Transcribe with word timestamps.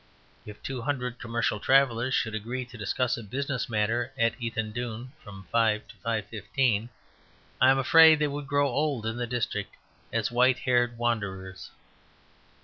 If 0.47 0.63
two 0.63 0.81
hurried 0.81 1.19
commercial 1.19 1.59
travellers 1.59 2.15
should 2.15 2.33
agree 2.33 2.65
to 2.65 2.75
discuss 2.75 3.17
a 3.17 3.23
business 3.23 3.69
matter 3.69 4.11
at 4.17 4.33
Ethandune 4.41 5.11
from 5.23 5.43
5 5.51 5.87
to 5.89 5.95
5.15, 5.97 6.89
I 7.61 7.69
am 7.69 7.77
afraid 7.77 8.17
they 8.17 8.27
would 8.27 8.47
grow 8.47 8.67
old 8.67 9.05
in 9.05 9.17
the 9.17 9.27
district 9.27 9.75
as 10.11 10.31
white 10.31 10.57
haired 10.57 10.97
wanderers. 10.97 11.69